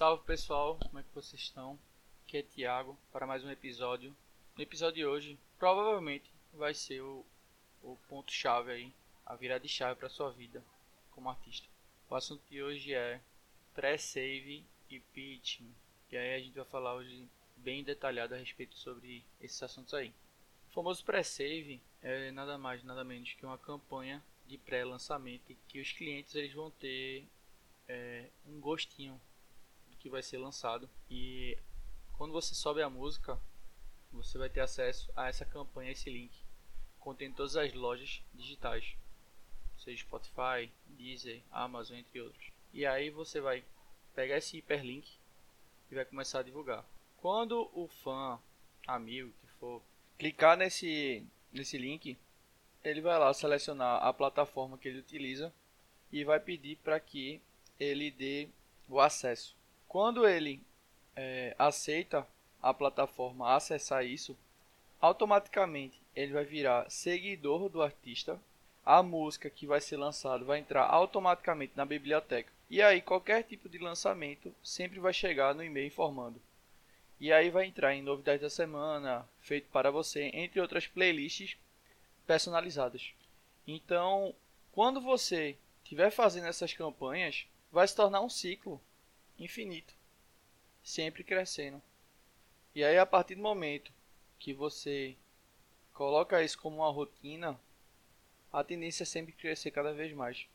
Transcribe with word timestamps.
Salve 0.00 0.24
pessoal, 0.24 0.78
como 0.78 0.98
é 0.98 1.02
que 1.02 1.14
vocês 1.14 1.42
estão? 1.42 1.78
Aqui 2.24 2.38
é 2.38 2.42
Thiago 2.42 2.96
para 3.12 3.26
mais 3.26 3.44
um 3.44 3.50
episódio. 3.50 4.16
No 4.56 4.62
episódio 4.62 4.94
de 4.94 5.04
hoje, 5.04 5.38
provavelmente 5.58 6.24
vai 6.54 6.72
ser 6.72 7.02
o, 7.02 7.22
o 7.82 7.98
ponto 8.08 8.32
chave 8.32 8.72
aí, 8.72 8.92
a 9.26 9.36
virada 9.36 9.60
de 9.60 9.68
chave 9.68 10.00
para 10.00 10.08
sua 10.08 10.30
vida 10.30 10.64
como 11.10 11.28
artista. 11.28 11.68
O 12.08 12.14
assunto 12.14 12.40
de 12.48 12.62
hoje 12.62 12.94
é 12.94 13.20
pré-save 13.74 14.64
e 14.88 15.00
pitching. 15.12 15.70
E 16.10 16.16
aí 16.16 16.34
a 16.34 16.38
gente 16.38 16.56
vai 16.56 16.64
falar 16.64 16.94
hoje 16.94 17.28
bem 17.58 17.84
detalhado 17.84 18.34
a 18.34 18.38
respeito 18.38 18.76
sobre 18.76 19.22
esses 19.38 19.62
assuntos 19.62 19.92
aí. 19.92 20.14
O 20.70 20.72
famoso 20.72 21.04
pré-save 21.04 21.78
é 22.00 22.30
nada 22.30 22.56
mais 22.56 22.82
nada 22.82 23.04
menos 23.04 23.34
que 23.34 23.44
uma 23.44 23.58
campanha 23.58 24.22
de 24.46 24.56
pré-lançamento 24.56 25.54
que 25.68 25.78
os 25.78 25.92
clientes 25.92 26.34
eles 26.34 26.54
vão 26.54 26.70
ter 26.70 27.26
é, 27.86 28.30
um 28.46 28.58
gostinho 28.60 29.20
que 30.00 30.10
vai 30.10 30.22
ser 30.22 30.38
lançado 30.38 30.88
e 31.08 31.56
quando 32.14 32.32
você 32.32 32.54
sobe 32.54 32.82
a 32.82 32.90
música 32.90 33.38
você 34.10 34.36
vai 34.38 34.48
ter 34.48 34.60
acesso 34.60 35.10
a 35.14 35.28
essa 35.28 35.44
campanha, 35.44 35.92
esse 35.92 36.10
link 36.10 36.32
contém 36.98 37.32
todas 37.32 37.56
as 37.56 37.72
lojas 37.72 38.22
digitais, 38.34 38.94
seja 39.78 40.02
Spotify, 40.02 40.70
Deezer, 40.86 41.42
Amazon 41.50 41.96
entre 41.96 42.20
outros. 42.20 42.50
E 42.72 42.84
aí 42.84 43.10
você 43.10 43.40
vai 43.40 43.64
pegar 44.14 44.36
esse 44.36 44.58
hiperlink 44.58 45.08
e 45.90 45.94
vai 45.94 46.04
começar 46.04 46.40
a 46.40 46.42
divulgar. 46.42 46.84
Quando 47.16 47.70
o 47.72 47.88
fã, 47.88 48.38
amigo 48.86 49.32
que 49.40 49.46
for 49.58 49.82
clicar 50.18 50.56
nesse 50.56 51.26
nesse 51.52 51.76
link, 51.76 52.16
ele 52.84 53.00
vai 53.00 53.18
lá 53.18 53.32
selecionar 53.34 54.02
a 54.04 54.12
plataforma 54.12 54.78
que 54.78 54.88
ele 54.88 55.00
utiliza 55.00 55.52
e 56.12 56.24
vai 56.24 56.38
pedir 56.38 56.76
para 56.76 56.98
que 57.00 57.40
ele 57.78 58.10
dê 58.10 58.48
o 58.88 59.00
acesso. 59.00 59.56
Quando 59.90 60.24
ele 60.24 60.62
é, 61.16 61.52
aceita 61.58 62.24
a 62.62 62.72
plataforma 62.72 63.56
acessar 63.56 64.06
isso, 64.06 64.38
automaticamente 65.00 66.00
ele 66.14 66.32
vai 66.32 66.44
virar 66.44 66.88
seguidor 66.88 67.68
do 67.68 67.82
artista. 67.82 68.40
A 68.86 69.02
música 69.02 69.50
que 69.50 69.66
vai 69.66 69.80
ser 69.80 69.96
lançada 69.96 70.44
vai 70.44 70.60
entrar 70.60 70.84
automaticamente 70.84 71.72
na 71.74 71.84
biblioteca. 71.84 72.52
E 72.70 72.80
aí 72.80 73.02
qualquer 73.02 73.42
tipo 73.42 73.68
de 73.68 73.78
lançamento 73.78 74.54
sempre 74.62 75.00
vai 75.00 75.12
chegar 75.12 75.56
no 75.56 75.64
e-mail 75.64 75.88
informando. 75.88 76.40
E 77.18 77.32
aí 77.32 77.50
vai 77.50 77.66
entrar 77.66 77.92
em 77.92 78.00
novidades 78.00 78.42
da 78.42 78.48
semana, 78.48 79.28
feito 79.40 79.68
para 79.72 79.90
você, 79.90 80.30
entre 80.32 80.60
outras 80.60 80.86
playlists 80.86 81.56
personalizadas. 82.28 83.12
Então, 83.66 84.32
quando 84.70 85.00
você 85.00 85.58
estiver 85.82 86.12
fazendo 86.12 86.46
essas 86.46 86.72
campanhas, 86.72 87.44
vai 87.72 87.88
se 87.88 87.96
tornar 87.96 88.20
um 88.20 88.30
ciclo 88.30 88.80
infinito, 89.40 89.94
sempre 90.82 91.24
crescendo. 91.24 91.82
E 92.74 92.84
aí, 92.84 92.98
a 92.98 93.06
partir 93.06 93.34
do 93.34 93.42
momento 93.42 93.92
que 94.38 94.54
você 94.54 95.16
coloca 95.92 96.42
isso 96.42 96.58
como 96.58 96.76
uma 96.76 96.90
rotina, 96.90 97.58
a 98.52 98.62
tendência 98.62 99.02
é 99.02 99.06
sempre 99.06 99.32
crescer 99.32 99.70
cada 99.70 99.92
vez 99.92 100.12
mais. 100.12 100.46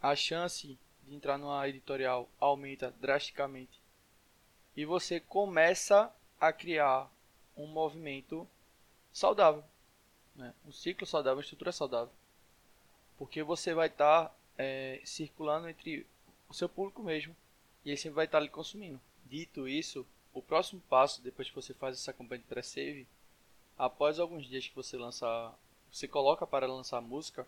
A 0.00 0.14
chance 0.14 0.78
de 1.02 1.14
entrar 1.14 1.38
numa 1.38 1.68
editorial 1.68 2.28
aumenta 2.38 2.90
drasticamente. 3.00 3.80
E 4.76 4.84
você 4.84 5.20
começa 5.20 6.14
a 6.40 6.52
criar 6.52 7.10
um 7.56 7.66
movimento 7.66 8.46
saudável. 9.12 9.64
Né? 10.34 10.52
Um 10.66 10.72
ciclo 10.72 11.06
saudável, 11.06 11.36
uma 11.36 11.42
estrutura 11.42 11.72
saudável. 11.72 12.12
Porque 13.16 13.42
você 13.42 13.72
vai 13.72 13.86
estar 13.86 14.28
tá, 14.28 14.34
é, 14.58 15.00
circulando 15.04 15.68
entre 15.68 16.06
o 16.48 16.54
seu 16.54 16.68
público 16.68 17.02
mesmo. 17.02 17.34
E 17.84 17.90
ele 17.90 17.96
sempre 17.96 18.16
vai 18.16 18.24
estar 18.24 18.40
lhe 18.40 18.48
consumindo. 18.48 19.00
Dito 19.24 19.68
isso, 19.68 20.06
o 20.32 20.42
próximo 20.42 20.80
passo, 20.88 21.22
depois 21.22 21.48
que 21.48 21.54
você 21.54 21.74
faz 21.74 21.96
essa 21.96 22.12
campanha 22.12 22.40
de 22.40 22.46
pré-save, 22.46 23.06
após 23.76 24.18
alguns 24.18 24.46
dias 24.46 24.66
que 24.66 24.74
você 24.74 24.96
lançar, 24.96 25.54
você 25.92 26.08
coloca 26.08 26.46
para 26.46 26.66
lançar 26.66 26.98
a 26.98 27.02
música, 27.02 27.46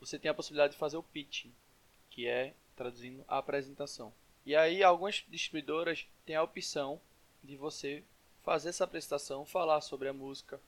você 0.00 0.18
tem 0.18 0.30
a 0.30 0.34
possibilidade 0.34 0.72
de 0.72 0.78
fazer 0.78 0.96
o 0.96 1.02
pitching, 1.02 1.52
que 2.10 2.26
é 2.26 2.54
traduzindo 2.74 3.24
a 3.28 3.38
apresentação. 3.38 4.12
E 4.44 4.56
aí 4.56 4.82
algumas 4.82 5.24
distribuidoras 5.28 6.06
têm 6.26 6.34
a 6.34 6.42
opção 6.42 7.00
de 7.42 7.56
você 7.56 8.02
fazer 8.42 8.70
essa 8.70 8.84
apresentação, 8.84 9.46
falar 9.46 9.80
sobre 9.80 10.08
a 10.08 10.12
música, 10.12 10.60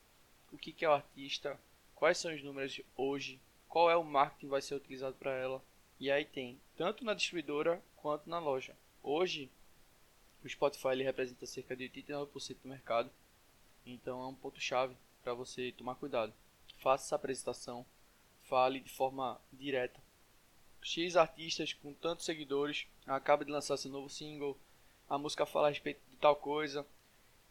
o 0.52 0.56
que, 0.56 0.72
que 0.72 0.84
é 0.84 0.88
o 0.88 0.92
artista, 0.92 1.58
quais 1.94 2.18
são 2.18 2.32
os 2.32 2.42
números 2.42 2.80
hoje, 2.96 3.40
qual 3.68 3.90
é 3.90 3.96
o 3.96 4.04
marketing 4.04 4.40
que 4.40 4.46
vai 4.46 4.62
ser 4.62 4.76
utilizado 4.76 5.16
para 5.16 5.32
ela. 5.32 5.60
E 5.98 6.10
aí 6.10 6.24
tem 6.24 6.60
tanto 6.76 7.04
na 7.04 7.14
distribuidora 7.14 7.82
quanto 7.96 8.30
na 8.30 8.38
loja. 8.38 8.76
Hoje, 9.06 9.50
o 10.42 10.48
Spotify 10.48 10.88
ele 10.88 11.04
representa 11.04 11.44
cerca 11.44 11.76
de 11.76 11.90
89% 11.90 12.56
do 12.62 12.68
mercado, 12.70 13.10
então 13.84 14.22
é 14.22 14.26
um 14.26 14.34
ponto 14.34 14.58
chave 14.58 14.96
para 15.22 15.34
você 15.34 15.72
tomar 15.72 15.96
cuidado. 15.96 16.32
Faça 16.78 17.04
essa 17.04 17.16
apresentação, 17.16 17.84
fale 18.44 18.80
de 18.80 18.88
forma 18.88 19.38
direta. 19.52 20.00
X 20.80 21.16
artistas 21.16 21.74
com 21.74 21.92
tantos 21.92 22.24
seguidores 22.24 22.86
acaba 23.06 23.44
de 23.44 23.50
lançar 23.50 23.76
seu 23.76 23.90
novo 23.90 24.08
single, 24.08 24.58
a 25.06 25.18
música 25.18 25.44
fala 25.44 25.66
a 25.66 25.70
respeito 25.70 26.00
de 26.10 26.16
tal 26.16 26.36
coisa, 26.36 26.86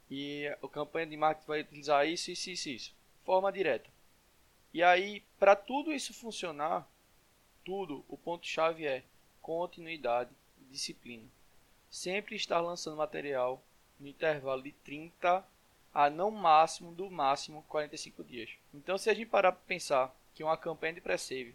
e 0.09 0.47
a 0.47 0.67
campanha 0.67 1.05
de 1.05 1.15
marketing 1.15 1.47
vai 1.47 1.61
utilizar 1.61 2.07
isso, 2.07 2.31
isso, 2.31 2.49
isso, 2.49 2.69
isso. 2.69 2.95
Forma 3.23 3.51
direta. 3.51 3.91
E 4.73 4.81
aí, 4.81 5.21
para 5.37 5.55
tudo 5.55 5.93
isso 5.93 6.15
funcionar, 6.15 6.89
tudo, 7.63 8.03
o 8.09 8.17
ponto-chave 8.17 8.87
é 8.87 9.03
continuidade 9.39 10.31
e 10.59 10.65
disciplina. 10.65 11.29
Sempre 11.93 12.35
estar 12.35 12.59
lançando 12.59 12.97
material 12.97 13.61
no 13.99 14.07
intervalo 14.07 14.63
de 14.63 14.71
30 14.71 15.45
a 15.93 16.09
não 16.09 16.31
máximo, 16.31 16.91
do 16.91 17.07
máximo 17.11 17.63
45 17.69 18.23
dias. 18.23 18.49
Então, 18.73 18.97
se 18.97 19.11
a 19.11 19.13
gente 19.13 19.27
parar 19.27 19.51
para 19.51 19.61
pensar 19.67 20.11
que 20.33 20.43
uma 20.43 20.57
campanha 20.57 20.93
de 20.93 21.01
pré-save 21.01 21.53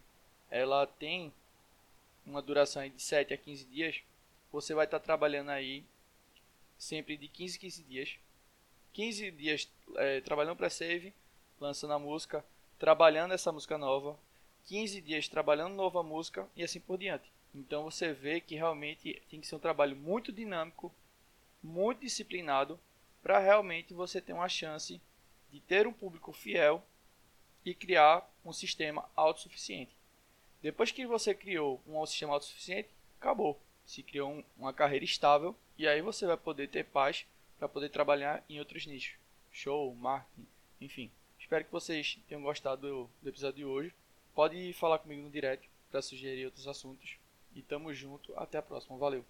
ela 0.49 0.87
tem 0.87 1.34
uma 2.25 2.41
duração 2.41 2.88
de 2.88 3.03
7 3.03 3.34
a 3.34 3.37
15 3.37 3.65
dias, 3.65 4.00
você 4.53 4.75
vai 4.75 4.84
estar 4.84 5.00
trabalhando 5.00 5.50
aí 5.50 5.84
sempre 6.78 7.16
de 7.16 7.26
15 7.26 7.56
a 7.56 7.60
15 7.60 7.82
dias 7.82 8.19
15 8.93 9.31
dias 9.32 9.69
é, 9.97 10.20
trabalhando 10.20 10.56
para 10.56 10.70
save, 10.70 11.12
lançando 11.60 11.94
a 11.94 11.99
música, 11.99 12.44
trabalhando 12.78 13.34
essa 13.34 13.50
música 13.50 13.76
nova, 13.76 14.16
15 14.66 15.00
dias 15.00 15.28
trabalhando 15.28 15.75
nova 15.75 16.00
música 16.00 16.49
e 16.55 16.62
assim 16.62 16.78
por 16.78 16.97
diante. 16.97 17.28
Então 17.58 17.82
você 17.82 18.12
vê 18.12 18.41
que 18.41 18.54
realmente 18.54 19.20
tem 19.28 19.41
que 19.41 19.46
ser 19.46 19.56
um 19.56 19.58
trabalho 19.60 19.96
muito 19.96 20.30
dinâmico, 20.30 20.94
muito 21.60 22.02
disciplinado, 22.02 22.78
para 23.20 23.41
realmente 23.41 23.92
você 23.92 24.20
ter 24.20 24.32
uma 24.32 24.48
chance 24.48 25.00
de 25.50 25.60
ter 25.60 25.84
um 25.84 25.92
público 25.92 26.32
fiel 26.32 26.86
e 27.64 27.74
criar 27.74 28.30
um 28.44 28.52
sistema 28.52 29.10
autossuficiente. 29.16 29.91
Depois 30.62 30.92
que 30.92 31.04
você 31.04 31.34
criou 31.34 31.82
um 31.84 32.06
sistema 32.06 32.34
autossuficiente, 32.34 32.91
acabou. 33.20 33.60
Se 33.84 34.04
criou 34.04 34.30
um, 34.30 34.44
uma 34.56 34.72
carreira 34.72 35.04
estável 35.04 35.56
e 35.76 35.88
aí 35.88 36.00
você 36.00 36.26
vai 36.26 36.36
poder 36.36 36.69
ter 36.69 36.84
paz 36.84 37.26
para 37.58 37.69
poder 37.69 37.88
trabalhar 37.88 38.44
em 38.48 38.60
outros 38.60 38.86
nichos. 38.86 39.16
Show, 39.50 39.92
marketing, 39.96 40.46
enfim. 40.80 41.10
Espero 41.40 41.64
que 41.64 41.72
vocês 41.72 42.20
tenham 42.28 42.42
gostado 42.42 42.82
do, 42.82 43.10
do 43.20 43.28
episódio 43.28 43.56
de 43.56 43.64
hoje. 43.64 43.92
Pode 44.32 44.72
falar 44.75 45.00
comigo 45.00 45.22
no 45.22 45.30
direct 45.30 45.69
para 45.90 46.00
sugerir 46.00 46.44
outros 46.44 46.69
assuntos. 46.69 47.19
E 47.54 47.62
tamo 47.62 47.92
junto. 47.92 48.34
Até 48.36 48.59
a 48.59 48.62
próxima. 48.62 48.97
Valeu! 48.97 49.25